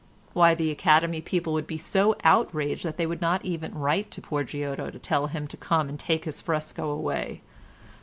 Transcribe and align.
Why, 0.33 0.55
the 0.55 0.71
Academy 0.71 1.21
people 1.21 1.53
would 1.53 1.67
be 1.67 1.77
so 1.77 2.15
outraged 2.23 2.83
that 2.85 2.97
they 2.97 3.05
would 3.05 3.21
not 3.21 3.45
even 3.45 3.75
write 3.77 4.09
to 4.09 4.21
poor 4.21 4.43
Giotto 4.43 4.89
to 4.89 4.97
tell 4.97 5.27
him 5.27 5.45
to 5.49 5.57
come 5.57 5.89
and 5.89 5.99
take 5.99 6.25
his 6.25 6.41
fresco 6.41 6.89
away. 6.89 7.41